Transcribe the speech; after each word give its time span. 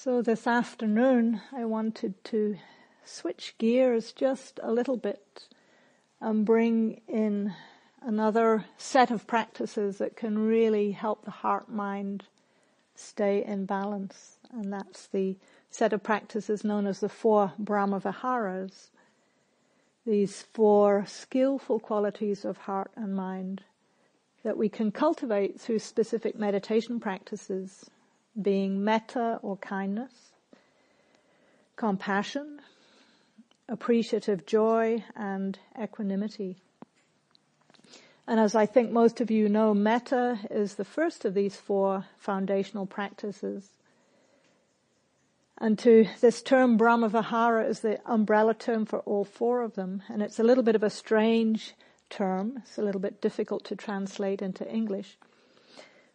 So 0.00 0.22
this 0.22 0.46
afternoon 0.46 1.40
I 1.52 1.64
wanted 1.64 2.22
to 2.26 2.56
switch 3.04 3.56
gears 3.58 4.12
just 4.12 4.60
a 4.62 4.70
little 4.70 4.96
bit 4.96 5.48
and 6.20 6.46
bring 6.46 7.00
in 7.08 7.52
another 8.00 8.66
set 8.76 9.10
of 9.10 9.26
practices 9.26 9.98
that 9.98 10.14
can 10.14 10.38
really 10.38 10.92
help 10.92 11.24
the 11.24 11.32
heart 11.32 11.68
mind 11.68 12.26
stay 12.94 13.44
in 13.44 13.66
balance. 13.66 14.36
And 14.52 14.72
that's 14.72 15.08
the 15.08 15.36
set 15.68 15.92
of 15.92 16.04
practices 16.04 16.62
known 16.62 16.86
as 16.86 17.00
the 17.00 17.08
four 17.08 17.54
Brahma 17.58 17.98
Viharas. 17.98 18.92
These 20.06 20.42
four 20.42 21.06
skillful 21.08 21.80
qualities 21.80 22.44
of 22.44 22.56
heart 22.56 22.92
and 22.94 23.16
mind 23.16 23.62
that 24.44 24.56
we 24.56 24.68
can 24.68 24.92
cultivate 24.92 25.60
through 25.60 25.80
specific 25.80 26.38
meditation 26.38 27.00
practices, 27.00 27.90
being 28.40 28.84
metta 28.84 29.38
or 29.42 29.56
kindness, 29.56 30.12
compassion, 31.76 32.60
appreciative 33.68 34.46
joy, 34.46 35.04
and 35.16 35.58
equanimity. 35.80 36.56
And 38.26 38.38
as 38.38 38.54
I 38.54 38.66
think 38.66 38.90
most 38.92 39.20
of 39.20 39.30
you 39.30 39.48
know, 39.48 39.72
metta 39.72 40.38
is 40.50 40.74
the 40.74 40.84
first 40.84 41.24
of 41.24 41.34
these 41.34 41.56
four 41.56 42.04
foundational 42.18 42.84
practices. 42.84 43.70
And 45.56 45.78
to 45.80 46.06
this 46.20 46.42
term 46.42 46.76
Brahma 46.76 47.08
Vihara 47.08 47.66
is 47.66 47.80
the 47.80 47.98
umbrella 48.04 48.54
term 48.54 48.84
for 48.84 49.00
all 49.00 49.24
four 49.24 49.62
of 49.62 49.74
them. 49.74 50.02
And 50.08 50.22
it's 50.22 50.38
a 50.38 50.44
little 50.44 50.62
bit 50.62 50.76
of 50.76 50.82
a 50.82 50.90
strange 50.90 51.74
term. 52.10 52.58
It's 52.58 52.78
a 52.78 52.82
little 52.82 53.00
bit 53.00 53.20
difficult 53.20 53.64
to 53.64 53.76
translate 53.76 54.40
into 54.40 54.70
English. 54.70 55.16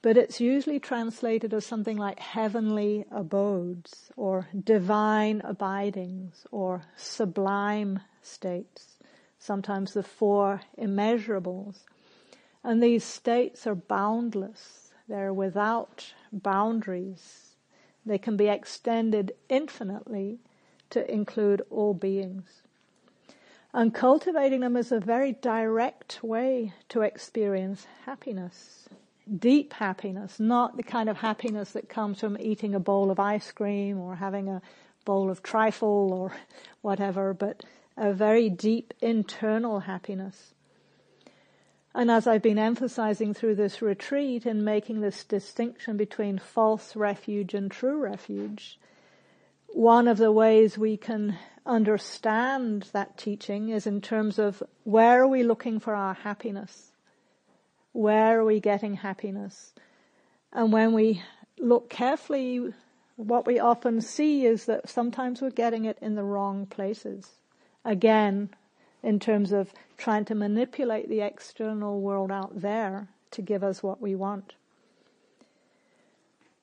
But 0.03 0.17
it's 0.17 0.41
usually 0.41 0.81
translated 0.81 1.53
as 1.53 1.65
something 1.65 1.95
like 1.97 2.19
heavenly 2.19 3.05
abodes 3.09 4.11
or 4.17 4.49
divine 4.63 5.41
abidings 5.45 6.45
or 6.51 6.83
sublime 6.97 8.01
states. 8.21 8.99
Sometimes 9.39 9.93
the 9.93 10.03
four 10.03 10.61
immeasurables. 10.77 11.85
And 12.65 12.83
these 12.83 13.05
states 13.05 13.65
are 13.65 13.75
boundless. 13.75 14.91
They're 15.07 15.33
without 15.33 16.13
boundaries. 16.33 17.55
They 18.05 18.17
can 18.17 18.35
be 18.35 18.49
extended 18.49 19.31
infinitely 19.47 20.39
to 20.89 21.09
include 21.09 21.61
all 21.69 21.93
beings. 21.93 22.63
And 23.73 23.93
cultivating 23.93 24.59
them 24.59 24.75
is 24.75 24.91
a 24.91 24.99
very 24.99 25.31
direct 25.31 26.21
way 26.21 26.73
to 26.89 27.03
experience 27.03 27.87
happiness. 28.05 28.89
Deep 29.39 29.73
happiness, 29.73 30.39
not 30.39 30.75
the 30.75 30.83
kind 30.83 31.07
of 31.09 31.17
happiness 31.17 31.71
that 31.71 31.87
comes 31.87 32.19
from 32.19 32.37
eating 32.39 32.75
a 32.75 32.79
bowl 32.79 33.09
of 33.09 33.19
ice 33.19 33.51
cream 33.51 33.99
or 33.99 34.15
having 34.15 34.49
a 34.49 34.61
bowl 35.05 35.29
of 35.29 35.41
trifle 35.41 36.11
or 36.13 36.35
whatever, 36.81 37.33
but 37.33 37.63
a 37.95 38.13
very 38.13 38.49
deep 38.49 38.93
internal 39.01 39.81
happiness. 39.81 40.53
And 41.95 42.09
as 42.09 42.25
I've 42.25 42.41
been 42.41 42.57
emphasizing 42.57 43.33
through 43.33 43.55
this 43.55 43.81
retreat 43.81 44.45
in 44.45 44.63
making 44.63 45.01
this 45.01 45.23
distinction 45.23 45.95
between 45.95 46.39
false 46.39 46.95
refuge 46.95 47.53
and 47.53 47.69
true 47.69 47.97
refuge, 47.97 48.79
one 49.67 50.07
of 50.07 50.17
the 50.17 50.31
ways 50.31 50.77
we 50.77 50.97
can 50.97 51.37
understand 51.65 52.89
that 52.93 53.17
teaching 53.17 53.69
is 53.69 53.85
in 53.85 54.01
terms 54.01 54.39
of 54.39 54.63
where 54.83 55.21
are 55.21 55.27
we 55.27 55.43
looking 55.43 55.79
for 55.79 55.93
our 55.93 56.15
happiness? 56.15 56.92
Where 57.93 58.39
are 58.39 58.45
we 58.45 58.59
getting 58.59 58.95
happiness? 58.95 59.73
And 60.51 60.73
when 60.73 60.93
we 60.93 61.21
look 61.59 61.89
carefully, 61.89 62.73
what 63.15 63.45
we 63.45 63.59
often 63.59 64.01
see 64.01 64.45
is 64.45 64.65
that 64.65 64.89
sometimes 64.89 65.41
we're 65.41 65.51
getting 65.51 65.85
it 65.85 65.97
in 66.01 66.15
the 66.15 66.23
wrong 66.23 66.65
places. 66.65 67.31
Again, 67.85 68.49
in 69.03 69.19
terms 69.19 69.51
of 69.51 69.73
trying 69.97 70.25
to 70.25 70.35
manipulate 70.35 71.09
the 71.09 71.21
external 71.21 72.01
world 72.01 72.31
out 72.31 72.61
there 72.61 73.09
to 73.31 73.41
give 73.41 73.63
us 73.63 73.83
what 73.83 74.01
we 74.01 74.15
want. 74.15 74.53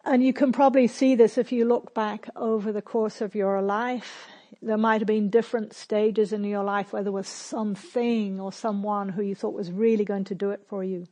And 0.05 0.25
you 0.25 0.33
can 0.33 0.51
probably 0.51 0.87
see 0.87 1.15
this 1.15 1.37
if 1.37 1.53
you 1.53 1.67
look 1.67 1.95
back 1.95 2.29
over 2.35 2.73
the 2.73 2.83
course 2.83 3.21
of 3.21 3.35
your 3.35 3.61
life. 3.61 4.29
There 4.63 4.79
might 4.79 5.01
have 5.01 5.07
been 5.07 5.29
different 5.29 5.75
stages 5.75 6.33
in 6.33 6.43
your 6.43 6.65
life 6.65 6.93
where 6.93 7.03
there 7.03 7.13
was 7.13 7.29
something 7.29 8.41
or 8.41 8.53
someone 8.53 9.11
who 9.11 9.23
you 9.23 9.35
thought 9.35 9.55
was 9.55 9.71
really 9.71 10.05
going 10.05 10.25
to 10.25 10.35
do 10.35 10.51
it 10.51 10.63
for 10.67 10.83
you. 10.83 11.07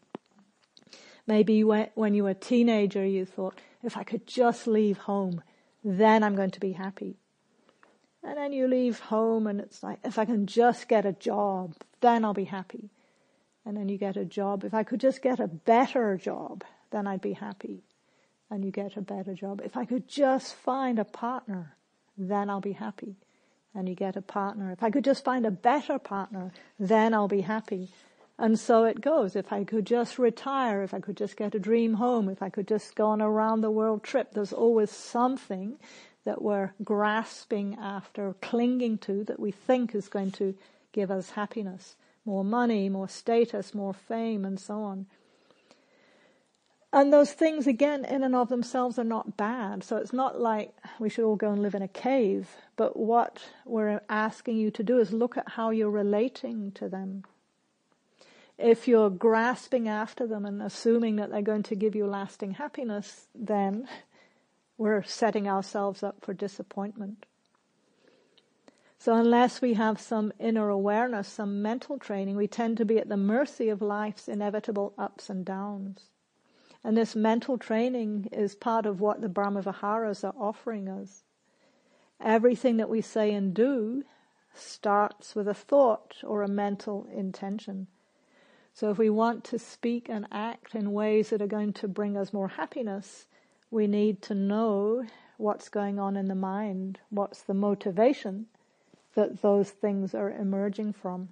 Maybe 1.29 1.63
when 1.63 2.15
you 2.15 2.25
were 2.25 2.31
a 2.31 2.35
teenager 2.35 3.05
you 3.05 3.27
thought, 3.27 3.61
if 3.83 3.99
I 3.99 4.03
could 4.03 4.27
just 4.27 4.67
leave 4.67 4.97
home, 4.97 5.43
then 5.85 6.25
I'm 6.25 6.35
going 6.35 6.53
to 6.53 6.59
be 6.59 6.73
happy. 6.73 7.19
And 8.25 8.39
then 8.39 8.55
you 8.55 8.67
leave 8.67 8.99
home 8.99 9.47
and 9.47 9.61
it's 9.61 9.83
like, 9.83 9.99
if 10.05 10.19
I 10.19 10.25
can 10.25 10.47
just 10.47 10.89
get 10.89 11.05
a 11.05 11.13
job, 11.13 11.75
then 12.01 12.25
I'll 12.25 12.33
be 12.33 12.45
happy. 12.45 12.89
And 13.67 13.77
then 13.77 13.91
you 13.91 13.99
get 13.99 14.17
a 14.17 14.25
job. 14.25 14.65
If 14.65 14.73
I 14.73 14.83
could 14.83 15.01
just 15.01 15.21
get 15.21 15.39
a 15.39 15.47
better 15.47 16.17
job, 16.17 16.65
then 16.91 17.07
I'd 17.07 17.21
be 17.21 17.35
happy. 17.35 17.83
And 18.51 18.65
you 18.65 18.71
get 18.71 18.97
a 18.97 19.03
better 19.03 19.35
job. 19.35 19.61
If 19.63 19.77
I 19.77 19.85
could 19.85 20.09
just 20.09 20.55
find 20.55 20.99
a 20.99 21.05
partner, 21.05 21.77
then 22.17 22.49
I'll 22.49 22.63
be 22.63 22.73
happy. 22.73 23.17
And 23.75 23.87
you 23.87 23.95
get 23.95 24.17
a 24.17 24.23
partner. 24.23 24.73
If 24.73 24.83
I 24.83 24.91
could 24.91 25.05
just 25.05 25.25
find 25.25 25.45
a 25.45 25.51
better 25.51 25.99
partner, 25.99 26.53
then 26.81 27.13
I'll 27.13 27.29
be 27.29 27.43
happy. 27.43 27.91
And 28.39 28.59
so 28.59 28.85
it 28.85 29.01
goes. 29.01 29.35
If 29.35 29.53
I 29.53 29.65
could 29.65 29.85
just 29.85 30.19
retire, 30.19 30.83
if 30.83 30.95
I 30.95 31.01
could 31.01 31.17
just 31.17 31.37
get 31.37 31.57
a 31.57 31.59
dream 31.59 31.95
home, 31.95 32.29
if 32.29 32.41
I 32.41 32.51
could 32.51 32.69
just 32.69 32.95
go 32.95 33.07
on 33.07 33.21
a 33.21 33.29
round 33.29 33.65
the 33.65 33.71
world 33.71 34.05
trip, 34.05 34.33
there's 34.33 34.53
always 34.53 34.91
something 34.91 35.77
that 36.25 36.41
we're 36.41 36.73
grasping 36.85 37.77
after, 37.81 38.35
clinging 38.41 38.99
to, 38.99 39.25
that 39.25 39.41
we 39.41 39.51
think 39.51 39.95
is 39.95 40.09
going 40.09 40.31
to 40.33 40.55
give 40.93 41.11
us 41.11 41.31
happiness. 41.31 41.97
More 42.25 42.45
money, 42.45 42.89
more 42.89 43.09
status, 43.09 43.75
more 43.75 43.95
fame, 43.95 44.45
and 44.45 44.61
so 44.61 44.83
on. 44.83 45.07
And 46.93 47.13
those 47.13 47.33
things, 47.33 47.67
again, 47.67 48.05
in 48.05 48.23
and 48.23 48.35
of 48.35 48.49
themselves 48.49 48.99
are 48.99 49.05
not 49.05 49.37
bad. 49.37 49.83
So 49.83 49.97
it's 49.97 50.13
not 50.13 50.41
like 50.41 50.73
we 50.99 51.09
should 51.09 51.25
all 51.25 51.37
go 51.37 51.51
and 51.51 51.61
live 51.61 51.75
in 51.75 51.83
a 51.83 51.89
cave. 51.89 52.49
But 52.77 52.97
what 52.97 53.41
we're 53.65 54.01
asking 54.09 54.59
you 54.59 54.71
to 54.73 54.83
do 54.83 54.99
is 54.99 55.13
look 55.13 55.37
at 55.37 55.51
how 55.51 55.71
you're 55.71 55.91
relating 55.91 56.73
to 56.73 56.89
them. 56.89 57.25
If 58.59 58.89
you're 58.89 59.11
grasping 59.11 59.89
after 59.89 60.27
them 60.27 60.45
and 60.45 60.61
assuming 60.61 61.17
that 61.17 61.31
they're 61.31 61.43
going 61.43 61.63
to 61.65 61.77
give 61.77 61.95
you 61.95 62.07
lasting 62.07 62.53
happiness, 62.55 63.29
then 63.35 63.89
we're 64.77 65.05
setting 65.05 65.49
ourselves 65.49 66.03
up 66.03 66.17
for 66.23 66.35
disappointment. 66.35 67.27
So 68.99 69.15
unless 69.15 69.61
we 69.61 69.75
have 69.75 70.01
some 70.01 70.33
inner 70.41 70.69
awareness, 70.69 71.29
some 71.29 71.63
mental 71.63 71.99
training, 71.99 72.35
we 72.35 72.49
tend 72.49 72.77
to 72.79 72.85
be 72.85 72.99
at 72.99 73.09
the 73.09 73.17
mercy 73.17 73.69
of 73.69 73.81
life's 73.81 74.27
inevitable 74.27 74.93
ups 74.99 75.31
and 75.31 75.45
downs. 75.45 76.07
And 76.83 76.97
this 76.97 77.15
mental 77.15 77.59
training 77.59 78.29
is 78.33 78.57
part 78.57 78.87
of 78.87 79.01
what 79.01 79.21
the 79.21 79.29
Brahmaviharas 79.29 80.25
are 80.25 80.35
offering 80.37 80.89
us. 80.89 81.23
Everything 82.21 82.77
that 82.79 82.89
we 82.89 83.01
say 83.01 83.33
and 83.33 83.55
do 83.55 84.05
starts 84.53 85.37
with 85.37 85.47
a 85.47 85.55
thought 85.55 86.17
or 86.25 86.43
a 86.43 86.49
mental 86.49 87.07
intention. 87.15 87.87
So 88.79 88.93
if 88.93 88.99
we 88.99 89.11
want 89.11 89.43
to 89.47 89.59
speak 89.59 90.09
and 90.09 90.29
act 90.31 90.77
in 90.77 90.93
ways 90.93 91.31
that 91.31 91.43
are 91.43 91.49
going 91.49 91.73
to 91.73 91.89
bring 91.89 92.17
us 92.17 92.33
more 92.33 92.47
happiness, 92.47 93.27
we 93.73 93.89
need 93.89 94.23
to 94.23 94.37
know 94.37 95.05
what's 95.37 95.69
going 95.69 95.99
on 95.99 96.17
in 96.17 96.29
the 96.29 96.37
mind, 96.37 97.01
what's 97.11 97.43
the 97.43 97.55
motivation 97.55 98.47
that 99.17 99.43
those 99.43 99.71
things 99.71 100.15
are 100.15 100.31
emerging 100.31 100.93
from. 100.93 101.31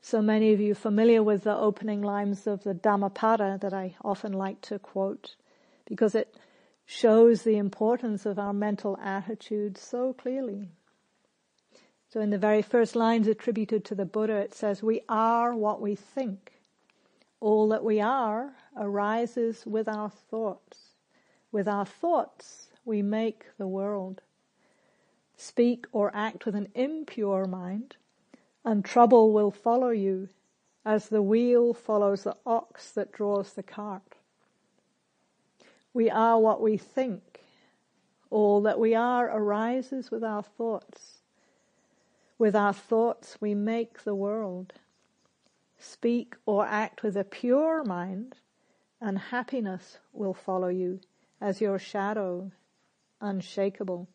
So 0.00 0.20
many 0.20 0.52
of 0.52 0.58
you 0.58 0.74
familiar 0.74 1.22
with 1.22 1.44
the 1.44 1.56
opening 1.56 2.02
lines 2.02 2.48
of 2.48 2.64
the 2.64 2.74
Dhammapada 2.74 3.60
that 3.62 3.72
I 3.72 3.94
often 4.04 4.32
like 4.32 4.62
to 4.62 4.80
quote 4.80 5.36
because 5.86 6.16
it 6.16 6.36
shows 6.84 7.42
the 7.42 7.56
importance 7.56 8.26
of 8.26 8.36
our 8.36 8.52
mental 8.52 8.98
attitude 9.00 9.78
so 9.78 10.12
clearly. 10.12 10.70
So 12.12 12.20
in 12.20 12.28
the 12.28 12.36
very 12.36 12.60
first 12.60 12.94
lines 12.94 13.26
attributed 13.26 13.86
to 13.86 13.94
the 13.94 14.04
Buddha, 14.04 14.34
it 14.34 14.52
says, 14.52 14.82
we 14.82 15.00
are 15.08 15.54
what 15.54 15.80
we 15.80 15.94
think. 15.94 16.52
All 17.40 17.70
that 17.70 17.82
we 17.82 18.02
are 18.02 18.52
arises 18.76 19.64
with 19.64 19.88
our 19.88 20.10
thoughts. 20.10 20.90
With 21.52 21.66
our 21.66 21.86
thoughts, 21.86 22.68
we 22.84 23.00
make 23.00 23.46
the 23.56 23.66
world. 23.66 24.20
Speak 25.38 25.86
or 25.90 26.14
act 26.14 26.44
with 26.44 26.54
an 26.54 26.68
impure 26.74 27.46
mind, 27.46 27.96
and 28.62 28.84
trouble 28.84 29.32
will 29.32 29.50
follow 29.50 29.88
you 29.88 30.28
as 30.84 31.08
the 31.08 31.22
wheel 31.22 31.72
follows 31.72 32.24
the 32.24 32.36
ox 32.44 32.90
that 32.90 33.12
draws 33.12 33.54
the 33.54 33.62
cart. 33.62 34.16
We 35.94 36.10
are 36.10 36.38
what 36.38 36.60
we 36.60 36.76
think. 36.76 37.40
All 38.28 38.60
that 38.60 38.78
we 38.78 38.94
are 38.94 39.34
arises 39.34 40.10
with 40.10 40.22
our 40.22 40.42
thoughts. 40.42 41.21
With 42.42 42.56
our 42.56 42.72
thoughts 42.72 43.36
we 43.40 43.54
make 43.54 44.02
the 44.02 44.16
world 44.16 44.72
speak 45.78 46.34
or 46.44 46.66
act 46.66 47.04
with 47.04 47.16
a 47.16 47.22
pure 47.22 47.84
mind 47.84 48.34
and 49.00 49.16
happiness 49.16 50.00
will 50.12 50.34
follow 50.34 50.66
you 50.66 50.98
as 51.40 51.60
your 51.60 51.78
shadow 51.78 52.50
unshakable. 53.20 54.08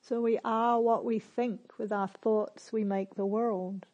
So 0.00 0.20
we 0.20 0.40
are 0.44 0.80
what 0.80 1.04
we 1.04 1.20
think. 1.20 1.78
With 1.78 1.92
our 1.92 2.08
thoughts, 2.08 2.72
we 2.72 2.82
make 2.82 3.14
the 3.14 3.24
world. 3.24 3.86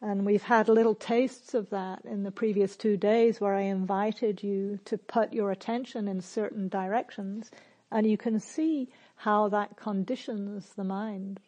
And 0.00 0.24
we've 0.24 0.44
had 0.44 0.70
little 0.70 0.94
tastes 0.94 1.52
of 1.52 1.68
that 1.68 2.02
in 2.06 2.22
the 2.22 2.32
previous 2.32 2.76
two 2.76 2.96
days 2.96 3.42
where 3.42 3.54
I 3.54 3.64
invited 3.64 4.42
you 4.42 4.78
to 4.86 4.96
put 4.96 5.34
your 5.34 5.50
attention 5.50 6.08
in 6.08 6.22
certain 6.22 6.68
directions 6.68 7.50
and 7.90 8.06
you 8.06 8.16
can 8.16 8.40
see 8.40 8.88
how 9.16 9.48
that 9.48 9.76
conditions 9.76 10.74
the 10.74 10.84
mind. 10.84 11.40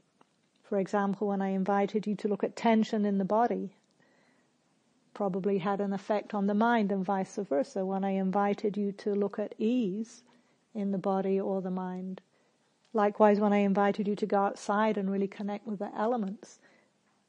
For 0.62 0.78
example, 0.78 1.28
when 1.28 1.42
I 1.42 1.48
invited 1.48 2.06
you 2.06 2.14
to 2.16 2.28
look 2.28 2.42
at 2.42 2.56
tension 2.56 3.04
in 3.04 3.18
the 3.18 3.24
body, 3.24 3.76
probably 5.14 5.58
had 5.58 5.80
an 5.80 5.92
effect 5.92 6.34
on 6.34 6.46
the 6.46 6.54
mind 6.54 6.92
and 6.92 7.04
vice 7.04 7.36
versa. 7.36 7.86
When 7.86 8.04
I 8.04 8.10
invited 8.10 8.76
you 8.76 8.92
to 8.92 9.14
look 9.14 9.38
at 9.38 9.54
ease 9.58 10.22
in 10.74 10.90
the 10.90 10.98
body 10.98 11.40
or 11.40 11.62
the 11.62 11.70
mind. 11.70 12.20
Likewise, 12.92 13.40
when 13.40 13.52
I 13.52 13.58
invited 13.58 14.06
you 14.08 14.16
to 14.16 14.26
go 14.26 14.38
outside 14.38 14.98
and 14.98 15.10
really 15.10 15.28
connect 15.28 15.66
with 15.66 15.78
the 15.78 15.90
elements, 15.96 16.58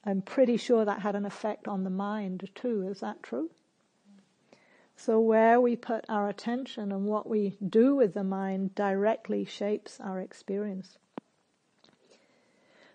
I'm 0.04 0.22
pretty 0.22 0.58
sure 0.58 0.86
that 0.86 1.02
had 1.02 1.16
an 1.16 1.26
effect 1.26 1.68
on 1.68 1.84
the 1.84 1.90
mind 1.90 2.50
too. 2.56 2.88
Is 2.88 3.00
that 3.02 3.24
true? 3.24 3.50
So 5.00 5.20
where 5.20 5.62
we 5.62 5.76
put 5.76 6.06
our 6.10 6.28
attention 6.28 6.92
and 6.92 7.06
what 7.06 7.30
we 7.30 7.56
do 7.66 7.96
with 7.96 8.16
the 8.16 8.24
mind 8.24 8.74
directly 8.74 9.46
shapes 9.46 10.00
our 10.02 10.20
experience. 10.20 10.98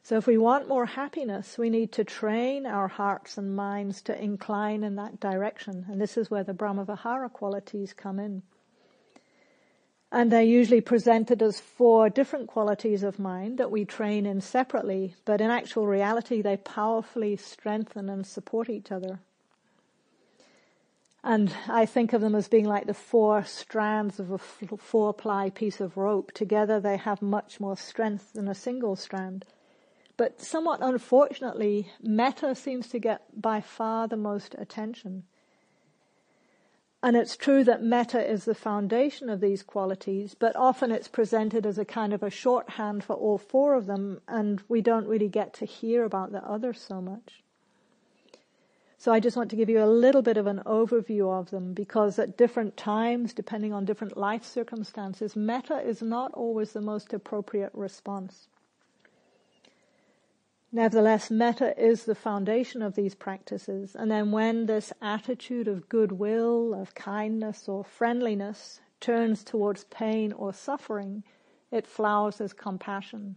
So 0.02 0.16
if 0.16 0.26
we 0.26 0.36
want 0.36 0.66
more 0.66 0.84
happiness, 0.84 1.56
we 1.56 1.70
need 1.70 1.92
to 1.92 2.02
train 2.02 2.66
our 2.66 2.88
hearts 2.88 3.38
and 3.38 3.54
minds 3.54 4.02
to 4.02 4.20
incline 4.20 4.82
in 4.82 4.96
that 4.96 5.20
direction. 5.20 5.86
And 5.88 6.00
this 6.00 6.16
is 6.16 6.28
where 6.28 6.42
the 6.42 6.52
Brahmavihara 6.52 7.32
qualities 7.32 7.92
come 7.92 8.18
in. 8.18 8.42
And 10.10 10.30
they're 10.30 10.42
usually 10.42 10.80
presented 10.80 11.40
as 11.40 11.60
four 11.60 12.10
different 12.10 12.48
qualities 12.48 13.04
of 13.04 13.20
mind 13.20 13.58
that 13.58 13.70
we 13.70 13.84
train 13.84 14.26
in 14.26 14.40
separately, 14.40 15.14
but 15.24 15.40
in 15.40 15.50
actual 15.50 15.86
reality 15.86 16.42
they 16.42 16.56
powerfully 16.56 17.36
strengthen 17.36 18.10
and 18.10 18.26
support 18.26 18.68
each 18.68 18.90
other. 18.90 19.20
And 21.24 21.54
I 21.68 21.86
think 21.86 22.12
of 22.12 22.20
them 22.20 22.34
as 22.34 22.48
being 22.48 22.64
like 22.64 22.86
the 22.86 22.94
four 22.94 23.44
strands 23.44 24.18
of 24.18 24.32
a 24.32 24.38
four 24.38 25.14
ply 25.14 25.50
piece 25.50 25.80
of 25.80 25.96
rope. 25.96 26.32
Together 26.32 26.80
they 26.80 26.96
have 26.96 27.22
much 27.22 27.60
more 27.60 27.76
strength 27.76 28.32
than 28.32 28.48
a 28.48 28.54
single 28.54 28.96
strand. 28.96 29.44
But 30.16 30.40
somewhat 30.40 30.80
unfortunately, 30.82 31.92
metta 32.02 32.54
seems 32.54 32.88
to 32.88 32.98
get 32.98 33.40
by 33.40 33.60
far 33.60 34.08
the 34.08 34.16
most 34.16 34.56
attention. 34.58 35.24
And 37.04 37.16
it's 37.16 37.36
true 37.36 37.64
that 37.64 37.82
metta 37.82 38.24
is 38.24 38.44
the 38.44 38.54
foundation 38.54 39.28
of 39.28 39.40
these 39.40 39.62
qualities, 39.62 40.36
but 40.38 40.54
often 40.54 40.92
it's 40.92 41.08
presented 41.08 41.66
as 41.66 41.78
a 41.78 41.84
kind 41.84 42.12
of 42.12 42.22
a 42.22 42.30
shorthand 42.30 43.02
for 43.02 43.14
all 43.14 43.38
four 43.38 43.74
of 43.74 43.86
them, 43.86 44.20
and 44.28 44.62
we 44.68 44.80
don't 44.80 45.08
really 45.08 45.28
get 45.28 45.52
to 45.54 45.64
hear 45.64 46.04
about 46.04 46.30
the 46.30 46.44
others 46.44 46.80
so 46.80 47.00
much. 47.00 47.42
So 49.02 49.12
I 49.12 49.18
just 49.18 49.36
want 49.36 49.50
to 49.50 49.56
give 49.56 49.68
you 49.68 49.82
a 49.82 49.96
little 50.04 50.22
bit 50.22 50.36
of 50.36 50.46
an 50.46 50.62
overview 50.64 51.28
of 51.36 51.50
them 51.50 51.74
because 51.74 52.20
at 52.20 52.36
different 52.36 52.76
times, 52.76 53.34
depending 53.34 53.72
on 53.72 53.84
different 53.84 54.16
life 54.16 54.44
circumstances, 54.44 55.34
metta 55.34 55.80
is 55.80 56.02
not 56.02 56.32
always 56.34 56.70
the 56.70 56.80
most 56.80 57.12
appropriate 57.12 57.72
response. 57.74 58.46
Nevertheless, 60.70 61.32
metta 61.32 61.76
is 61.76 62.04
the 62.04 62.14
foundation 62.14 62.80
of 62.80 62.94
these 62.94 63.16
practices. 63.16 63.96
And 63.96 64.08
then 64.08 64.30
when 64.30 64.66
this 64.66 64.92
attitude 65.02 65.66
of 65.66 65.88
goodwill, 65.88 66.72
of 66.72 66.94
kindness 66.94 67.68
or 67.68 67.82
friendliness 67.82 68.80
turns 69.00 69.42
towards 69.42 69.82
pain 69.82 70.32
or 70.32 70.52
suffering, 70.52 71.24
it 71.72 71.88
flowers 71.88 72.40
as 72.40 72.52
compassion. 72.52 73.36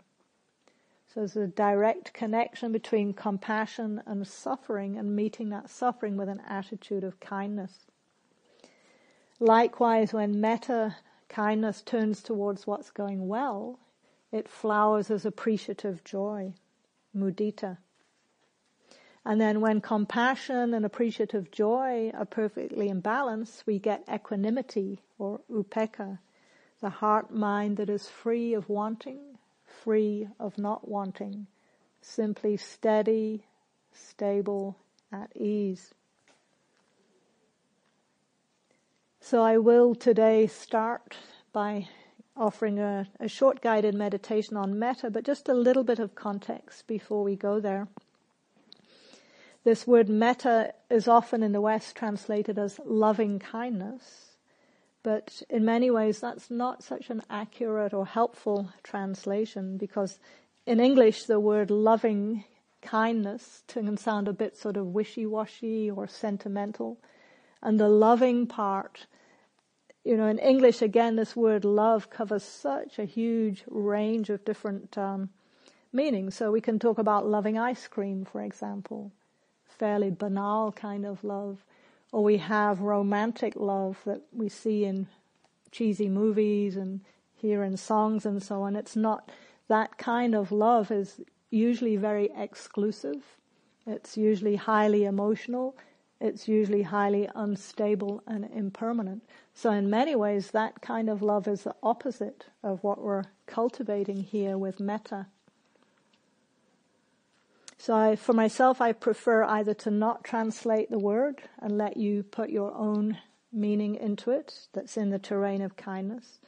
So 1.15 1.21
there's 1.21 1.37
a 1.37 1.47
direct 1.47 2.11
connection 2.11 2.73
between 2.73 3.13
compassion 3.13 4.03
and 4.05 4.27
suffering 4.27 4.97
and 4.97 5.15
meeting 5.15 5.47
that 5.47 5.69
suffering 5.69 6.17
with 6.17 6.27
an 6.27 6.41
attitude 6.45 7.05
of 7.05 7.21
kindness. 7.21 7.85
Likewise, 9.39 10.11
when 10.11 10.41
metta, 10.41 10.97
kindness 11.29 11.81
turns 11.81 12.21
towards 12.21 12.67
what's 12.67 12.91
going 12.91 13.29
well, 13.29 13.79
it 14.33 14.49
flowers 14.49 15.09
as 15.09 15.25
appreciative 15.25 16.03
joy 16.03 16.53
mudita. 17.15 17.77
And 19.23 19.39
then 19.39 19.61
when 19.61 19.79
compassion 19.79 20.73
and 20.73 20.85
appreciative 20.85 21.49
joy 21.49 22.11
are 22.13 22.25
perfectly 22.25 22.89
in 22.89 22.99
balance, 22.99 23.63
we 23.65 23.79
get 23.79 24.03
equanimity 24.13 25.01
or 25.17 25.39
upekkha, 25.49 26.19
the 26.81 26.89
heart 26.89 27.31
mind 27.31 27.77
that 27.77 27.89
is 27.89 28.09
free 28.09 28.53
of 28.53 28.67
wanting, 28.67 29.34
free 29.83 30.27
of 30.39 30.57
not 30.57 30.87
wanting, 30.87 31.47
simply 32.01 32.57
steady, 32.57 33.45
stable, 33.91 34.77
at 35.11 35.35
ease. 35.35 35.93
So 39.21 39.41
I 39.41 39.57
will 39.57 39.95
today 39.95 40.47
start 40.47 41.17
by 41.51 41.87
offering 42.37 42.79
a, 42.79 43.07
a 43.19 43.27
short 43.27 43.61
guided 43.61 43.95
meditation 43.95 44.57
on 44.57 44.77
metta, 44.77 45.09
but 45.09 45.25
just 45.25 45.49
a 45.49 45.53
little 45.53 45.83
bit 45.83 45.99
of 45.99 46.15
context 46.15 46.85
before 46.85 47.23
we 47.23 47.35
go 47.35 47.59
there. 47.59 47.87
This 49.63 49.87
word 49.87 50.09
metta 50.09 50.73
is 50.91 51.07
often 51.07 51.41
in 51.41 51.53
the 51.53 51.61
West 51.61 51.95
translated 51.95 52.59
as 52.59 52.79
loving 52.85 53.39
kindness, 53.39 54.24
but 55.05 55.43
in 55.51 55.63
many 55.63 55.91
ways 55.91 56.19
that's 56.19 56.49
not 56.49 56.81
such 56.81 57.11
an 57.11 57.21
accurate 57.29 57.93
or 57.93 58.07
helpful 58.07 58.71
translation 58.81 59.77
because 59.77 60.17
in 60.65 60.79
English 60.79 61.25
the 61.25 61.39
word 61.39 61.69
loving 61.69 62.43
kindness 62.81 63.61
can 63.67 63.97
sound 63.97 64.27
a 64.27 64.33
bit 64.33 64.57
sort 64.57 64.77
of 64.77 64.87
wishy-washy 64.87 65.91
or 65.91 66.07
sentimental. 66.07 66.97
And 67.61 67.79
the 67.79 67.87
loving 67.87 68.47
part 68.47 69.05
you 70.03 70.17
know, 70.17 70.27
in 70.27 70.39
English 70.39 70.81
again, 70.81 71.15
this 71.15 71.35
word 71.35 71.65
love 71.65 72.09
covers 72.09 72.43
such 72.43 72.97
a 72.97 73.05
huge 73.05 73.63
range 73.67 74.31
of 74.31 74.43
different 74.43 74.97
um, 74.97 75.29
meanings. 75.93 76.35
So 76.35 76.51
we 76.51 76.61
can 76.61 76.79
talk 76.79 76.97
about 76.97 77.27
loving 77.27 77.57
ice 77.59 77.87
cream, 77.87 78.25
for 78.25 78.41
example, 78.41 79.11
fairly 79.65 80.09
banal 80.11 80.71
kind 80.71 81.05
of 81.05 81.23
love, 81.23 81.63
or 82.11 82.23
we 82.23 82.37
have 82.37 82.81
romantic 82.81 83.55
love 83.55 83.99
that 84.05 84.21
we 84.31 84.49
see 84.49 84.85
in 84.85 85.07
cheesy 85.71 86.09
movies 86.09 86.77
and 86.77 87.01
hear 87.33 87.63
in 87.63 87.77
songs 87.77 88.25
and 88.25 88.41
so 88.41 88.61
on. 88.61 88.75
It's 88.75 88.95
not 88.95 89.31
that 89.67 89.97
kind 89.97 90.35
of 90.35 90.51
love 90.51 90.91
is 90.91 91.19
usually 91.49 91.97
very 91.97 92.29
exclusive. 92.37 93.23
It's 93.85 94.17
usually 94.17 94.55
highly 94.55 95.03
emotional 95.05 95.75
it's 96.21 96.47
usually 96.47 96.83
highly 96.83 97.29
unstable 97.35 98.23
and 98.25 98.45
impermanent. 98.45 99.23
So 99.53 99.71
in 99.71 99.89
many 99.89 100.15
ways, 100.15 100.51
that 100.51 100.81
kind 100.81 101.09
of 101.09 101.21
love 101.21 101.47
is 101.47 101.63
the 101.63 101.75
opposite 101.83 102.45
of 102.63 102.83
what 102.83 103.01
we're 103.01 103.25
cultivating 103.45 104.23
here 104.23 104.57
with 104.57 104.79
metta. 104.79 105.27
So 107.85 107.93
I, 107.95 108.15
for 108.15 108.33
myself, 108.33 108.81
I 108.81 108.93
prefer 108.93 109.43
either 109.43 109.75
to 109.75 109.91
not 109.91 110.23
translate 110.23 110.89
the 110.89 110.97
word 110.97 111.43
and 111.59 111.77
let 111.77 111.97
you 111.97 112.23
put 112.23 112.49
your 112.49 112.73
own 112.73 113.19
meaning 113.53 113.93
into 113.93 114.31
it 114.31 114.67
that's 114.73 114.97
in 114.97 115.11
the 115.11 115.19
terrain 115.19 115.61
of 115.61 115.77
kindness, 115.77 116.39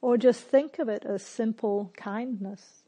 or 0.00 0.16
just 0.16 0.40
think 0.40 0.78
of 0.78 0.88
it 0.88 1.04
as 1.04 1.22
simple 1.22 1.92
kindness. 1.98 2.84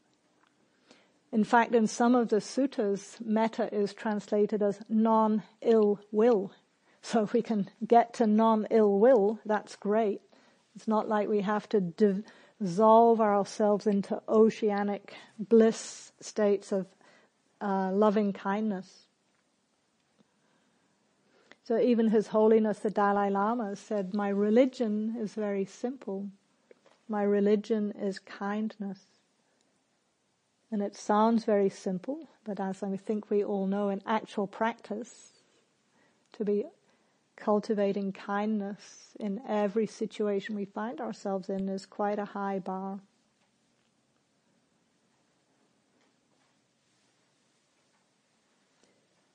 In 1.30 1.45
fact, 1.45 1.75
in 1.75 1.87
some 1.87 2.14
of 2.14 2.30
the 2.30 2.40
suttas, 2.40 3.21
metta 3.21 3.68
is 3.75 3.92
translated 3.92 4.62
as 4.62 4.80
non-ill 4.88 6.00
will. 6.11 6.52
So 7.02 7.23
if 7.23 7.35
we 7.35 7.42
can 7.42 7.68
get 7.87 8.14
to 8.14 8.26
non-ill 8.26 8.99
will, 8.99 9.38
that's 9.45 9.76
great. 9.76 10.23
It's 10.75 10.88
not 10.88 11.09
like 11.09 11.28
we 11.28 11.42
have 11.42 11.68
to 11.68 11.80
dissolve 12.59 13.21
ourselves 13.21 13.87
into 13.87 14.23
oceanic 14.28 15.14
bliss 15.38 16.12
states 16.21 16.73
of 16.73 16.87
uh, 17.61 17.91
loving 17.93 18.33
kindness. 18.33 19.07
So 21.65 21.79
even 21.79 22.09
His 22.09 22.29
Holiness 22.29 22.79
the 22.79 22.91
Dalai 22.91 23.31
Lama 23.31 23.75
said, 23.75 24.15
my 24.15 24.29
religion 24.29 25.17
is 25.19 25.35
very 25.35 25.65
simple. 25.65 26.29
My 27.09 27.23
religion 27.23 27.93
is 28.01 28.19
kindness. 28.19 29.01
And 30.71 30.83
it 30.83 30.97
sounds 30.97 31.45
very 31.45 31.69
simple, 31.69 32.29
but 32.45 32.61
as 32.61 32.83
I 32.83 32.97
think 32.97 33.31
we 33.31 33.45
all 33.45 33.67
know 33.67 33.89
in 33.89 34.03
actual 34.07 34.47
practice, 34.47 35.33
to 36.33 36.45
be 36.45 36.65
cultivating 37.37 38.13
kindness 38.13 39.11
in 39.21 39.41
every 39.49 39.87
situation 39.87 40.55
we 40.55 40.65
find 40.65 41.01
ourselves 41.01 41.49
in 41.49 41.69
is 41.69 41.87
quite 41.87 42.19
a 42.19 42.25
high 42.25 42.59
bar. 42.59 43.01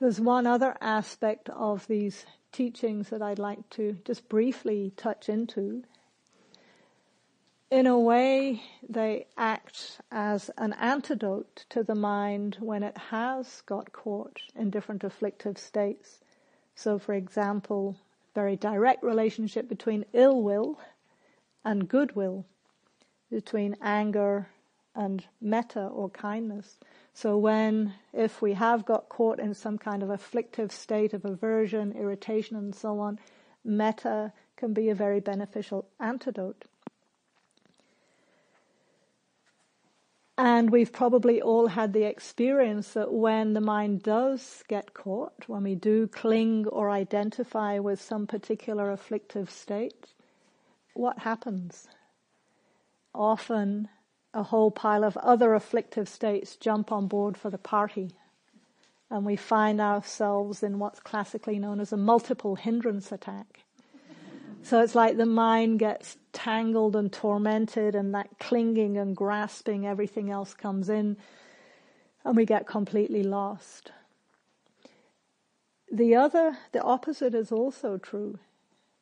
There's 0.02 0.20
one 0.20 0.48
other 0.48 0.76
aspect 0.82 1.48
of 1.50 1.86
these 1.86 2.26
teachings 2.52 3.10
that 3.10 3.22
I'd 3.22 3.38
like 3.38 3.70
to 3.78 4.00
just 4.04 4.28
briefly 4.28 4.92
touch 4.98 5.30
into. 5.30 5.84
in 7.70 7.86
a 7.86 8.00
way, 8.00 8.64
they 8.90 9.28
act 9.38 10.02
as 10.12 10.50
an 10.58 10.74
antidote 10.74 11.66
to 11.70 11.84
the 11.84 11.94
mind 11.94 12.58
when 12.60 12.82
it 12.82 12.98
has 12.98 13.62
got 13.68 13.94
caught 13.94 14.42
in 14.56 14.72
different 14.72 15.04
afflictive 15.04 15.60
states. 15.60 16.20
So, 16.74 16.98
for 16.98 17.14
example, 17.14 17.96
very 18.34 18.56
direct 18.56 19.04
relationship 19.04 19.70
between 19.70 20.06
ill 20.14 20.42
will 20.42 20.80
and 21.64 21.88
goodwill, 21.88 22.44
between 23.30 23.78
anger 23.84 24.50
and 24.96 25.24
metta 25.40 25.86
or 25.86 26.10
kindness. 26.10 26.80
So 27.14 27.38
when, 27.38 27.94
if 28.14 28.42
we 28.42 28.54
have 28.54 28.86
got 28.86 29.10
caught 29.10 29.40
in 29.40 29.54
some 29.54 29.78
kind 29.78 30.02
of 30.02 30.10
afflictive 30.10 30.72
state 30.72 31.14
of 31.14 31.26
aversion, 31.26 31.92
irritation 31.94 32.56
and 32.56 32.74
so 32.74 33.00
on, 33.00 33.20
metta 33.64 34.34
can 34.56 34.74
be 34.74 34.90
a 34.90 34.96
very 34.96 35.20
beneficial 35.20 35.88
antidote. 36.00 36.66
And 40.38 40.72
we've 40.72 40.92
probably 40.92 41.40
all 41.42 41.68
had 41.68 41.94
the 41.94 42.04
experience 42.04 42.94
that 42.94 43.14
when 43.14 43.54
the 43.54 43.62
mind 43.62 44.02
does 44.02 44.64
get 44.68 44.94
caught, 44.94 45.48
when 45.48 45.64
we 45.64 45.76
do 45.76 46.08
cling 46.08 46.66
or 46.68 46.90
identify 46.90 47.78
with 47.78 48.02
some 48.02 48.26
particular 48.26 48.90
afflictive 48.90 49.52
state, 49.52 50.08
what 50.96 51.20
happens? 51.20 51.88
Often 53.14 53.90
a 54.34 54.44
whole 54.44 54.72
pile 54.72 55.04
of 55.04 55.18
other 55.18 55.54
afflictive 55.54 56.08
states 56.08 56.56
jump 56.56 56.92
on 56.92 57.08
board 57.08 57.38
for 57.38 57.50
the 57.50 57.58
party. 57.58 58.12
And 59.10 59.26
we 59.26 59.36
find 59.36 59.82
ourselves 59.82 60.64
in 60.64 60.80
what's 60.80 61.02
classically 61.02 61.60
known 61.60 61.80
as 61.82 61.92
a 61.92 61.98
multiple 61.98 62.56
hindrance 62.56 63.12
attack. 63.12 63.66
So 64.64 64.82
it's 64.82 64.96
like 64.96 65.18
the 65.18 65.26
mind 65.26 65.80
gets 65.80 66.18
tangled 66.34 66.96
and 66.96 67.12
tormented 67.12 67.96
and 67.96 68.14
that 68.14 68.40
clinging 68.40 68.98
and 68.98 69.16
grasping, 69.16 69.86
everything 69.86 70.30
else 70.30 70.54
comes 70.54 70.88
in 70.88 71.18
and 72.24 72.38
we 72.38 72.46
get 72.46 72.68
completely 72.68 73.24
lost. 73.24 73.92
The 75.92 76.16
other, 76.16 76.58
the 76.72 76.82
opposite 76.82 77.34
is 77.34 77.52
also 77.52 77.98
true. 77.98 78.40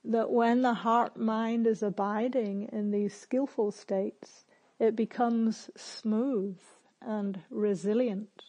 That 0.04 0.32
when 0.32 0.62
the 0.62 0.74
heart 0.74 1.18
mind 1.18 1.68
is 1.68 1.84
abiding 1.84 2.70
in 2.72 2.92
these 2.92 3.14
skillful 3.14 3.72
states, 3.72 4.46
it 4.80 4.96
becomes 4.96 5.70
smooth 5.76 6.58
and 7.02 7.42
resilient. 7.50 8.44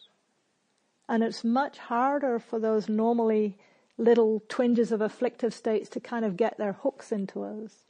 And 1.07 1.23
it's 1.23 1.43
much 1.43 1.77
harder 1.77 2.39
for 2.39 2.59
those 2.59 2.87
normally 2.87 3.57
little 3.97 4.41
twinges 4.47 4.91
of 4.91 5.01
afflictive 5.01 5.53
states 5.53 5.89
to 5.89 5.99
kind 5.99 6.25
of 6.25 6.37
get 6.37 6.57
their 6.57 6.73
hooks 6.73 7.11
into 7.11 7.43
us. 7.43 7.85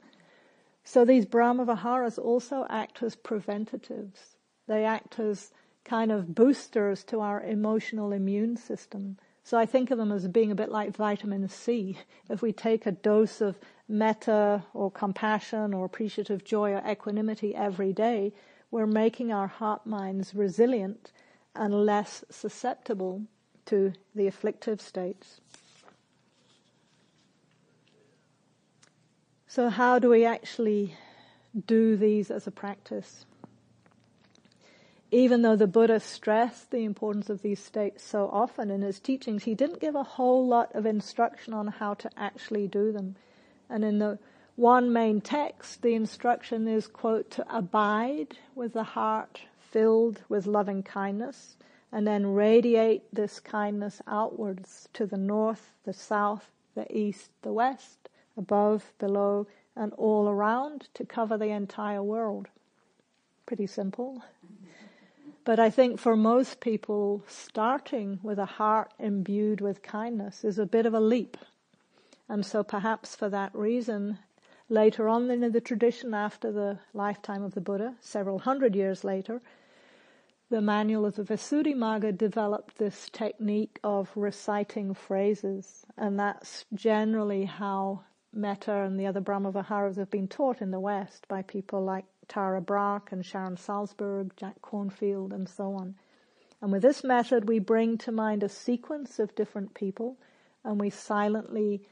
So 0.84 1.04
these 1.04 1.26
Brahma 1.26 1.64
Viharas 1.64 2.18
also 2.18 2.66
act 2.68 3.02
as 3.02 3.14
preventatives. 3.14 4.36
They 4.66 4.84
act 4.84 5.18
as 5.18 5.52
kind 5.84 6.10
of 6.10 6.34
boosters 6.34 7.04
to 7.04 7.20
our 7.20 7.40
emotional 7.40 8.12
immune 8.12 8.56
system. 8.56 9.18
So 9.44 9.58
I 9.58 9.66
think 9.66 9.90
of 9.90 9.98
them 9.98 10.12
as 10.12 10.26
being 10.28 10.52
a 10.52 10.56
bit 10.56 10.70
like 10.70 10.96
vitamin 10.96 11.48
C. 11.48 11.98
If 12.30 12.42
we 12.42 12.52
take 12.52 12.86
a 12.86 12.92
dose 12.92 13.40
of 13.40 13.58
metta 13.88 14.64
or 14.72 14.90
compassion 14.90 15.74
or 15.74 15.84
appreciative 15.84 16.44
joy 16.44 16.72
or 16.72 16.82
equanimity 16.88 17.54
every 17.54 17.92
day, 17.92 18.32
we're 18.70 18.86
making 18.86 19.32
our 19.32 19.48
heart 19.48 19.86
minds 19.86 20.34
resilient 20.34 21.12
and 21.54 21.74
less 21.74 22.24
susceptible 22.30 23.22
to 23.66 23.92
the 24.14 24.26
afflictive 24.26 24.80
states. 24.80 25.40
So 29.46 29.68
how 29.68 29.98
do 29.98 30.08
we 30.08 30.24
actually 30.24 30.94
do 31.66 31.96
these 31.96 32.30
as 32.30 32.46
a 32.46 32.50
practice? 32.50 33.26
Even 35.14 35.42
though 35.42 35.56
the 35.56 35.66
Buddha 35.66 36.00
stressed 36.00 36.70
the 36.70 36.84
importance 36.84 37.28
of 37.28 37.42
these 37.42 37.62
states 37.62 38.02
so 38.02 38.30
often 38.32 38.70
in 38.70 38.80
his 38.80 38.98
teachings, 38.98 39.44
he 39.44 39.54
didn't 39.54 39.78
give 39.78 39.94
a 39.94 40.02
whole 40.02 40.46
lot 40.48 40.74
of 40.74 40.86
instruction 40.86 41.52
on 41.52 41.66
how 41.66 41.92
to 41.92 42.10
actually 42.16 42.66
do 42.66 42.92
them. 42.92 43.16
And 43.68 43.84
in 43.84 43.98
the 43.98 44.18
one 44.56 44.90
main 44.90 45.20
text, 45.20 45.82
the 45.82 45.92
instruction 45.94 46.66
is, 46.66 46.86
quote, 46.86 47.30
to 47.32 47.54
abide 47.54 48.38
with 48.54 48.72
the 48.72 48.84
heart 48.84 49.42
filled 49.70 50.22
with 50.30 50.46
loving 50.46 50.82
kindness 50.82 51.56
and 51.92 52.06
then 52.06 52.26
radiate 52.26 53.02
this 53.14 53.38
kindness 53.38 54.00
outwards 54.06 54.88
to 54.94 55.04
the 55.04 55.18
north, 55.18 55.72
the 55.84 55.92
south, 55.92 56.50
the 56.74 56.90
east, 56.96 57.30
the 57.42 57.52
west, 57.52 58.08
above, 58.38 58.94
below, 58.98 59.46
and 59.76 59.92
all 59.94 60.26
around 60.26 60.88
to 60.94 61.04
cover 61.04 61.36
the 61.36 61.50
entire 61.50 62.02
world. 62.02 62.48
Pretty 63.44 63.66
simple. 63.66 64.22
But 65.44 65.58
I 65.58 65.70
think 65.70 65.98
for 65.98 66.16
most 66.16 66.60
people, 66.60 67.24
starting 67.26 68.20
with 68.22 68.38
a 68.38 68.46
heart 68.46 68.92
imbued 68.98 69.60
with 69.60 69.82
kindness 69.82 70.44
is 70.44 70.58
a 70.58 70.66
bit 70.66 70.86
of 70.86 70.94
a 70.94 71.00
leap. 71.00 71.36
And 72.28 72.46
so 72.46 72.62
perhaps 72.62 73.16
for 73.16 73.28
that 73.28 73.54
reason, 73.54 74.18
later 74.68 75.08
on 75.08 75.30
in 75.30 75.50
the 75.50 75.60
tradition 75.60 76.14
after 76.14 76.52
the 76.52 76.78
lifetime 76.94 77.42
of 77.42 77.54
the 77.54 77.60
Buddha, 77.60 77.96
several 78.00 78.38
hundred 78.38 78.76
years 78.76 79.02
later, 79.02 79.42
the 80.48 80.60
manual 80.60 81.06
of 81.06 81.16
the 81.16 81.24
Visuddhimagga 81.24 82.16
developed 82.16 82.78
this 82.78 83.08
technique 83.10 83.80
of 83.82 84.10
reciting 84.14 84.94
phrases. 84.94 85.84
And 85.96 86.20
that's 86.20 86.66
generally 86.72 87.46
how 87.46 88.04
Metta 88.32 88.82
and 88.82 88.98
the 88.98 89.06
other 89.06 89.20
Brahma 89.20 89.50
Viharas 89.50 89.96
have 89.96 90.10
been 90.10 90.28
taught 90.28 90.62
in 90.62 90.70
the 90.70 90.80
West 90.80 91.26
by 91.26 91.42
people 91.42 91.82
like 91.82 92.04
Tara 92.32 92.62
Brach 92.62 93.12
and 93.12 93.26
Sharon 93.26 93.56
Salzberg, 93.56 94.34
Jack 94.36 94.62
Kornfield, 94.62 95.34
and 95.34 95.46
so 95.46 95.74
on. 95.74 95.96
And 96.62 96.72
with 96.72 96.80
this 96.80 97.04
method, 97.04 97.46
we 97.46 97.58
bring 97.58 97.98
to 97.98 98.10
mind 98.10 98.42
a 98.42 98.48
sequence 98.48 99.18
of 99.18 99.34
different 99.34 99.74
people 99.74 100.16
and 100.64 100.80
we 100.80 100.88
silently 100.88 101.82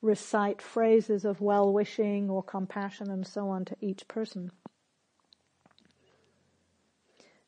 recite 0.00 0.62
phrases 0.62 1.26
of 1.26 1.42
well-wishing 1.42 2.30
or 2.30 2.42
compassion 2.42 3.10
and 3.10 3.26
so 3.26 3.50
on 3.50 3.66
to 3.66 3.76
each 3.82 4.08
person. 4.08 4.52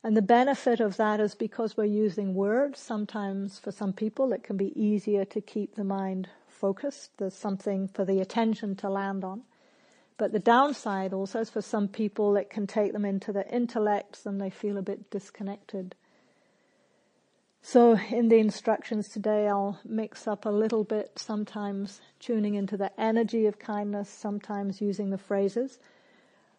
And 0.05 0.15
the 0.15 0.21
benefit 0.21 0.79
of 0.79 0.99
that 0.99 1.21
is 1.21 1.35
because 1.35 1.79
we're 1.79 1.85
using 1.85 2.35
words, 2.35 2.81
sometimes 2.81 3.59
for 3.59 3.73
some 3.73 3.95
people 3.95 4.35
it 4.35 4.43
can 4.43 4.59
be 4.59 4.79
easier 4.79 5.25
to 5.25 5.41
keep 5.41 5.75
the 5.75 5.85
mind 5.85 6.29
focused. 6.49 7.13
There's 7.17 7.33
something 7.33 7.89
for 7.89 8.05
the 8.05 8.21
attention 8.21 8.77
to 8.77 8.91
land 8.91 9.25
on. 9.25 9.45
But 10.23 10.31
the 10.31 10.39
downside 10.39 11.13
also 11.13 11.41
is 11.41 11.51
for 11.51 11.63
some 11.63 11.89
people 11.89 12.37
it 12.37 12.49
can 12.49 12.69
take 12.69 12.93
them 12.93 13.05
into 13.05 13.33
their 13.33 13.49
intellects 13.51 14.25
and 14.25 14.41
they 14.41 14.51
feel 14.51 14.79
a 14.79 14.81
bit 14.81 15.11
disconnected. 15.11 15.97
So 17.61 17.99
in 18.09 18.29
the 18.29 18.39
instructions 18.39 19.09
today 19.09 19.49
I'll 19.49 19.81
mix 19.85 20.29
up 20.29 20.47
a 20.47 20.51
little 20.51 20.85
bit, 20.85 21.19
sometimes 21.19 22.01
tuning 22.21 22.55
into 22.55 22.77
the 22.77 22.93
energy 23.01 23.47
of 23.47 23.59
kindness, 23.59 24.09
sometimes 24.09 24.81
using 24.81 25.11
the 25.11 25.19
phrases. 25.19 25.81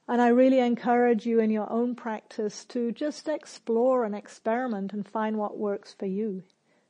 And 0.09 0.21
I 0.21 0.27
really 0.27 0.59
encourage 0.59 1.25
you 1.25 1.39
in 1.39 1.49
your 1.49 1.71
own 1.71 1.95
practice 1.95 2.65
to 2.65 2.91
just 2.91 3.29
explore 3.29 4.03
and 4.03 4.13
experiment 4.13 4.91
and 4.91 5.07
find 5.07 5.37
what 5.37 5.57
works 5.57 5.93
for 5.93 6.05
you. 6.05 6.43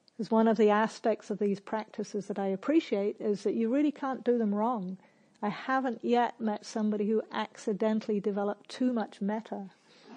Because 0.07 0.31
one 0.31 0.47
of 0.47 0.57
the 0.57 0.71
aspects 0.71 1.29
of 1.29 1.37
these 1.37 1.59
practices 1.59 2.25
that 2.25 2.39
I 2.39 2.47
appreciate 2.47 3.17
is 3.19 3.43
that 3.43 3.53
you 3.53 3.71
really 3.71 3.91
can't 3.91 4.23
do 4.23 4.39
them 4.39 4.55
wrong. 4.55 4.97
I 5.43 5.49
haven't 5.49 5.99
yet 6.05 6.39
met 6.39 6.65
somebody 6.65 7.05
who 7.09 7.21
accidentally 7.29 8.21
developed 8.21 8.69
too 8.69 8.93
much 8.93 9.19
metta. 9.19 9.71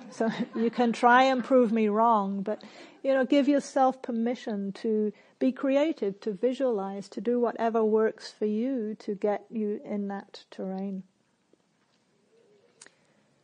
So 0.09 0.31
you 0.55 0.71
can 0.71 0.93
try 0.93 1.25
and 1.25 1.43
prove 1.43 1.73
me 1.73 1.89
wrong, 1.89 2.43
but 2.43 2.63
you 3.03 3.13
know, 3.13 3.25
give 3.25 3.49
yourself 3.49 4.01
permission 4.03 4.71
to 4.75 5.13
be 5.41 5.51
creative, 5.51 6.21
to 6.21 6.33
visualize, 6.33 7.09
to 7.09 7.21
do 7.21 7.41
whatever 7.41 7.85
works 7.85 8.33
for 8.39 8.47
you 8.47 8.95
to 9.01 9.17
get 9.17 9.45
you 9.51 9.81
in 9.85 10.07
that 10.09 10.45
terrain. 10.53 11.03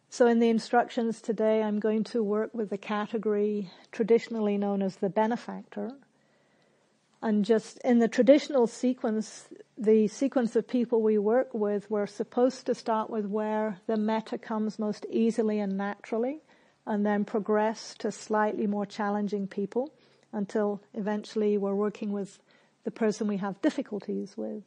So 0.09 0.29
in 0.29 0.39
the 0.39 0.51
instructions 0.51 1.21
today, 1.21 1.65
I'm 1.65 1.81
going 1.81 2.05
to 2.05 2.23
work 2.23 2.55
with 2.55 2.71
the 2.71 2.79
category 2.79 3.71
traditionally 3.91 4.57
known 4.57 4.83
as 4.83 4.97
the 4.97 5.09
benefactor. 5.09 5.91
And 7.23 7.45
just 7.45 7.79
in 7.85 7.99
the 8.01 8.09
traditional 8.09 8.67
sequence, 8.67 9.49
the 9.83 10.07
sequence 10.07 10.55
of 10.55 10.69
people 10.69 11.03
we 11.03 11.19
work 11.19 11.53
with, 11.53 11.91
we're 11.91 12.07
supposed 12.07 12.67
to 12.67 12.75
start 12.75 13.11
with 13.11 13.27
where 13.27 13.81
the 13.89 13.97
metta 13.97 14.39
comes 14.39 14.79
most 14.79 15.05
easily 15.11 15.59
and 15.59 15.77
naturally, 15.77 16.41
and 16.87 17.05
then 17.05 17.25
progress 17.25 17.93
to 17.99 18.13
slightly 18.13 18.69
more 18.69 18.87
challenging 18.87 19.49
people 19.49 19.93
until 20.33 20.81
eventually 20.95 21.59
we're 21.59 21.75
working 21.75 22.13
with 22.13 22.39
the 22.85 22.93
person 22.93 23.27
we 23.27 23.39
have 23.39 23.61
difficulties 23.61 24.37
with. 24.37 24.63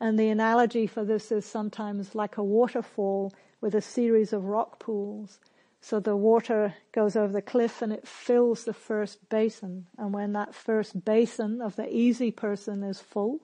And 0.00 0.18
the 0.18 0.30
analogy 0.30 0.88
for 0.88 1.04
this 1.04 1.30
is 1.30 1.46
sometimes 1.46 2.16
like 2.16 2.36
a 2.36 2.42
waterfall 2.42 3.32
with 3.60 3.76
a 3.76 3.80
series 3.80 4.32
of 4.32 4.46
rock 4.46 4.80
pools. 4.80 5.38
So 5.80 6.00
the 6.00 6.16
water 6.16 6.74
goes 6.90 7.14
over 7.14 7.32
the 7.32 7.40
cliff 7.40 7.82
and 7.82 7.92
it 7.92 8.08
fills 8.08 8.64
the 8.64 8.74
first 8.74 9.28
basin. 9.28 9.86
And 9.96 10.12
when 10.12 10.32
that 10.32 10.56
first 10.56 11.04
basin 11.04 11.62
of 11.62 11.76
the 11.76 11.88
easy 11.88 12.32
person 12.32 12.82
is 12.82 12.98
full, 12.98 13.40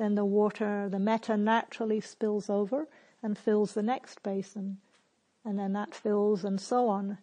then 0.00 0.14
the 0.14 0.24
water, 0.24 0.88
the 0.88 0.98
metta 0.98 1.36
naturally 1.36 2.00
spills 2.00 2.48
over 2.48 2.88
and 3.22 3.36
fills 3.36 3.74
the 3.74 3.82
next 3.82 4.22
basin. 4.22 4.78
and 5.44 5.58
then 5.58 5.72
that 5.72 5.94
fills 5.94 6.44
and 6.44 6.60
so 6.60 6.88
on. 6.88 7.18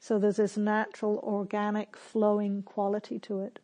So 0.00 0.18
there's 0.18 0.36
this 0.36 0.56
natural, 0.56 1.18
organic, 1.22 1.96
flowing 1.96 2.62
quality 2.62 3.18
to 3.20 3.40
it. 3.40 3.58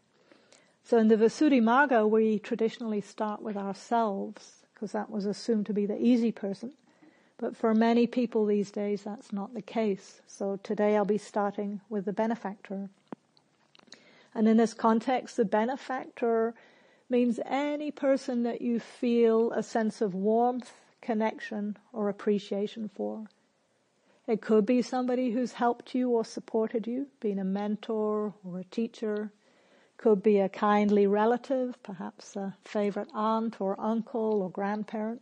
So 0.83 0.99
in 0.99 1.09
the 1.09 1.17
Visuddhimagga, 1.17 2.09
we 2.09 2.39
traditionally 2.39 3.01
start 3.01 3.41
with 3.41 3.57
ourselves, 3.57 4.65
because 4.75 4.93
that 4.93 5.11
was 5.11 5.27
assumed 5.27 5.67
to 5.67 5.73
be 5.73 5.87
the 5.87 6.03
easy 6.03 6.33
person. 6.33 6.73
But 7.39 7.57
for 7.57 7.75
many 7.75 8.07
people 8.07 8.47
these 8.47 8.71
days, 8.71 9.03
that's 9.03 9.33
not 9.33 9.55
the 9.55 9.63
case. 9.63 10.21
So 10.27 10.59
today 10.63 10.97
I'll 10.97 11.05
be 11.05 11.19
starting 11.19 11.81
with 11.89 12.05
the 12.05 12.13
benefactor. 12.13 12.89
And 14.35 14.49
in 14.49 14.57
this 14.57 14.75
context, 14.75 15.37
the 15.37 15.45
benefactor 15.45 16.55
means 17.09 17.39
any 17.47 17.91
person 17.91 18.43
that 18.45 18.63
you 18.63 18.81
feel 18.81 19.53
a 19.53 19.63
sense 19.63 20.01
of 20.01 20.15
warmth, 20.15 20.73
connection, 21.01 21.77
or 21.93 22.09
appreciation 22.09 22.89
for. 22.89 23.27
It 24.27 24.41
could 24.41 24.65
be 24.65 24.81
somebody 24.81 25.33
who's 25.33 25.53
helped 25.53 25.95
you 25.95 26.11
or 26.11 26.25
supported 26.25 26.87
you, 26.87 27.09
being 27.21 27.39
a 27.39 27.45
mentor 27.45 28.33
or 28.43 28.59
a 28.59 28.65
teacher. 28.65 29.31
Could 29.99 30.23
be 30.23 30.41
a 30.41 30.49
kindly 30.49 31.07
relative, 31.07 31.81
perhaps 31.83 32.35
a 32.35 32.57
favorite 32.65 33.11
aunt 33.13 33.61
or 33.61 33.79
uncle 33.79 34.43
or 34.43 34.51
grandparent. 34.51 35.21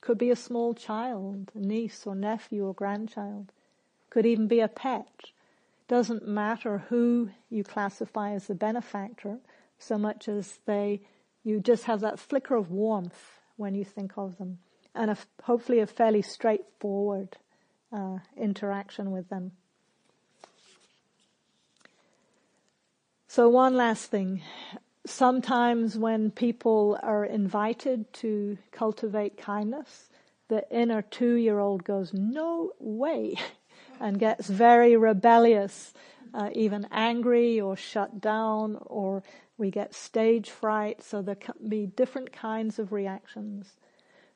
Could 0.00 0.18
be 0.18 0.30
a 0.30 0.36
small 0.36 0.74
child, 0.74 1.52
a 1.54 1.60
niece 1.60 2.04
or 2.04 2.16
nephew 2.16 2.66
or 2.66 2.74
grandchild. 2.74 3.52
Could 4.10 4.26
even 4.26 4.48
be 4.48 4.58
a 4.58 4.68
pet. 4.68 5.30
Doesn't 5.86 6.26
matter 6.26 6.78
who 6.88 7.30
you 7.48 7.62
classify 7.62 8.32
as 8.32 8.48
the 8.48 8.54
benefactor, 8.54 9.38
so 9.82 9.98
much 9.98 10.28
as 10.28 10.58
they, 10.66 11.00
you 11.44 11.60
just 11.60 11.84
have 11.84 12.00
that 12.00 12.18
flicker 12.18 12.54
of 12.54 12.70
warmth 12.70 13.40
when 13.56 13.74
you 13.74 13.84
think 13.84 14.12
of 14.16 14.38
them, 14.38 14.58
and 14.94 15.10
a, 15.10 15.16
hopefully 15.42 15.80
a 15.80 15.86
fairly 15.86 16.22
straightforward 16.22 17.36
uh, 17.92 18.18
interaction 18.36 19.10
with 19.10 19.28
them. 19.28 19.52
So 23.28 23.48
one 23.48 23.76
last 23.76 24.10
thing. 24.10 24.42
Sometimes 25.06 25.96
when 25.96 26.30
people 26.30 26.98
are 27.02 27.24
invited 27.24 28.12
to 28.14 28.58
cultivate 28.70 29.38
kindness, 29.38 30.10
the 30.48 30.64
inner 30.70 31.00
two-year-old 31.00 31.82
goes, 31.82 32.12
no 32.12 32.72
way, 32.78 33.36
and 34.00 34.18
gets 34.18 34.48
very 34.48 34.96
rebellious, 34.96 35.94
uh, 36.34 36.50
even 36.52 36.86
angry 36.90 37.58
or 37.58 37.74
shut 37.74 38.20
down, 38.20 38.76
or 38.82 39.22
we 39.62 39.70
get 39.70 39.94
stage 39.94 40.50
fright. 40.50 41.02
So 41.02 41.22
there 41.22 41.36
can 41.36 41.54
be 41.68 41.86
different 41.86 42.32
kinds 42.32 42.80
of 42.80 42.92
reactions. 42.92 43.76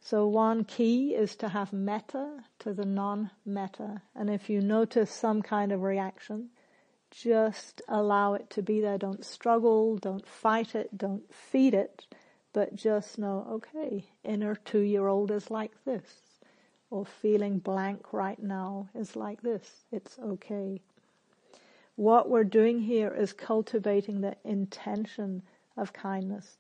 So 0.00 0.28
one 0.28 0.62
key 0.64 1.16
is 1.16 1.35
to 1.37 1.49
have 1.49 1.73
metta 1.73 2.45
to 2.61 2.73
the 2.73 2.85
non-metta. 2.85 4.02
And 4.14 4.30
if 4.30 4.49
you 4.49 4.61
notice 4.61 5.11
some 5.11 5.42
kind 5.42 5.73
of 5.73 5.83
reaction, 5.83 6.50
just 7.11 7.83
allow 7.88 8.35
it 8.35 8.49
to 8.50 8.62
be 8.62 8.80
there. 8.80 8.99
Don't 8.99 9.25
struggle, 9.25 9.97
don't 9.97 10.28
fight 10.28 10.76
it, 10.76 10.97
don't 10.97 11.25
feed 11.35 11.75
it, 11.75 12.06
but 12.52 12.76
just 12.76 13.18
know, 13.18 13.45
okay, 13.50 14.04
inner 14.23 14.54
two-year-old 14.54 15.33
is 15.33 15.50
like 15.50 15.73
this. 15.85 16.06
Or 16.88 17.04
feeling 17.04 17.59
blank 17.59 18.12
right 18.12 18.40
now 18.40 18.88
is 18.95 19.16
like 19.16 19.42
this. 19.42 19.87
It's 19.90 20.21
okay. 20.21 20.83
What 21.97 22.31
we're 22.31 22.45
doing 22.45 22.81
here 22.81 23.12
is 23.12 23.33
cultivating 23.33 24.21
the 24.21 24.37
intention 24.45 25.43
of 25.76 25.93
kindness 25.93 26.57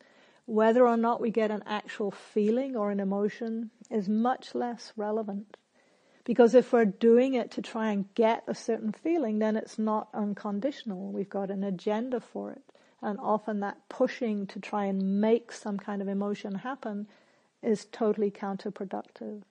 whether 0.46 0.86
or 0.86 0.96
not 0.96 1.20
we 1.20 1.30
get 1.30 1.50
an 1.50 1.62
actual 1.66 2.12
feeling 2.12 2.76
or 2.76 2.90
an 2.90 3.00
emotion 3.00 3.70
is 3.90 4.08
much 4.08 4.54
less 4.54 4.92
relevant. 4.96 5.56
Because 6.24 6.54
if 6.54 6.72
we're 6.72 6.84
doing 6.84 7.34
it 7.34 7.50
to 7.52 7.62
try 7.62 7.90
and 7.90 8.12
get 8.14 8.42
a 8.46 8.54
certain 8.54 8.92
feeling, 8.92 9.38
then 9.38 9.56
it's 9.56 9.78
not 9.78 10.08
unconditional. 10.14 11.12
We've 11.12 11.28
got 11.28 11.50
an 11.50 11.62
agenda 11.62 12.20
for 12.20 12.52
it. 12.52 12.62
And 13.02 13.18
often 13.20 13.60
that 13.60 13.88
pushing 13.88 14.46
to 14.48 14.60
try 14.60 14.86
and 14.86 15.20
make 15.20 15.52
some 15.52 15.78
kind 15.78 16.00
of 16.00 16.08
emotion 16.08 16.54
happen 16.54 17.06
is 17.62 17.84
totally 17.84 18.30
counterproductive. 18.30 19.42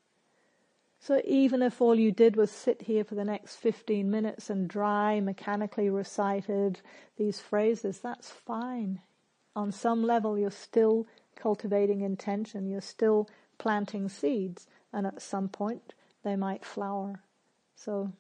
So 1.06 1.22
even 1.24 1.62
if 1.62 1.82
all 1.82 1.94
you 1.94 2.12
did 2.12 2.36
was 2.36 2.50
sit 2.50 2.82
here 2.82 3.04
for 3.04 3.14
the 3.14 3.24
next 3.24 3.58
15 3.58 4.10
minutes 4.10 4.50
and 4.50 4.68
dry, 4.68 5.20
mechanically 5.20 5.88
recited 5.88 6.82
these 7.16 7.40
phrases, 7.40 8.00
that's 8.00 8.32
fine 8.32 9.02
on 9.56 9.72
some 9.72 10.04
level 10.04 10.36
you're 10.36 10.50
still 10.50 11.06
cultivating 11.36 12.02
intention, 12.02 12.68
you're 12.68 12.82
still 12.82 13.30
planting 13.60 14.10
seeds, 14.10 14.66
and 14.92 15.06
at 15.06 15.22
some 15.22 15.48
point 15.48 15.94
they 16.24 16.36
might 16.36 16.66
flower. 16.66 17.22
So 17.76 18.12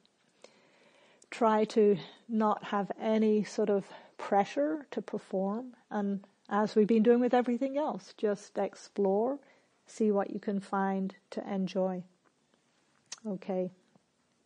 try 1.32 1.66
to 1.66 1.98
not 2.30 2.66
have 2.66 2.92
any 3.02 3.44
sort 3.44 3.72
of 3.72 3.88
pressure 4.20 4.86
to 4.92 5.02
perform, 5.02 5.74
and 5.90 6.24
as 6.50 6.76
we've 6.76 6.86
been 6.86 7.02
doing 7.02 7.20
with 7.20 7.34
everything 7.34 7.80
else, 7.80 8.14
just 8.16 8.60
explore, 8.60 9.40
see 9.88 10.12
what 10.12 10.30
you 10.30 10.40
can 10.40 10.60
find 10.60 11.16
to 11.32 11.52
enjoy. 11.52 12.04
Okay. 13.28 13.72